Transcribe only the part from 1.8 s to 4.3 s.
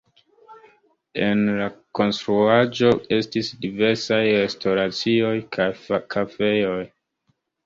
konstruaĵo estis diversaj